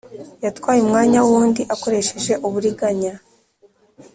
[0.45, 3.13] Yatwaye umwanya w undi akoresheje uburiganya.